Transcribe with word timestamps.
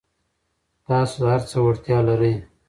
تاسو 0.87 1.15
د 1.21 1.23
هر 1.33 1.41
څه 1.49 1.57
وړتیا 1.65 1.99
لرئ. 2.07 2.35